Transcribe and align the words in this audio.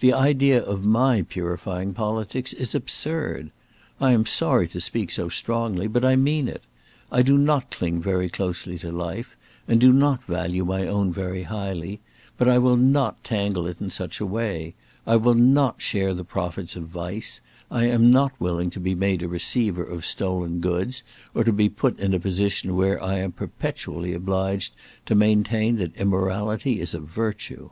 The 0.00 0.14
idea 0.14 0.62
of 0.62 0.86
my 0.86 1.20
purifying 1.20 1.92
politics 1.92 2.54
is 2.54 2.74
absurd. 2.74 3.50
I 4.00 4.12
am 4.12 4.24
sorry 4.24 4.68
to 4.68 4.80
speak 4.80 5.10
so 5.12 5.28
strongly, 5.28 5.86
but 5.86 6.02
I 6.02 6.16
mean 6.16 6.48
it. 6.48 6.62
I 7.12 7.20
do 7.20 7.36
not 7.36 7.70
cling 7.70 8.00
very 8.00 8.30
closely 8.30 8.78
to 8.78 8.90
life, 8.90 9.36
and 9.68 9.78
do 9.78 9.92
not 9.92 10.24
value 10.24 10.64
my 10.64 10.86
own 10.88 11.12
very 11.12 11.42
highly, 11.42 12.00
but 12.38 12.48
I 12.48 12.56
will 12.56 12.78
not 12.78 13.22
tangle 13.22 13.66
it 13.66 13.78
in 13.78 13.90
such 13.90 14.18
a 14.18 14.24
way; 14.24 14.74
I 15.06 15.16
will 15.16 15.34
not 15.34 15.82
share 15.82 16.14
the 16.14 16.24
profits 16.24 16.74
of 16.74 16.84
vice; 16.84 17.42
I 17.70 17.84
am 17.84 18.10
not 18.10 18.32
willing 18.40 18.70
to 18.70 18.80
be 18.80 18.94
made 18.94 19.22
a 19.22 19.28
receiver 19.28 19.84
of 19.84 20.06
stolen 20.06 20.60
goods, 20.60 21.02
or 21.34 21.44
to 21.44 21.52
be 21.52 21.68
put 21.68 21.98
in 21.98 22.14
a 22.14 22.18
position 22.18 22.76
where 22.76 23.02
I 23.02 23.18
am 23.18 23.30
perpetually 23.32 24.14
obliged 24.14 24.72
to 25.04 25.14
maintain 25.14 25.76
that 25.76 25.94
immorality 25.98 26.80
is 26.80 26.94
a 26.94 26.98
virtue!" 26.98 27.68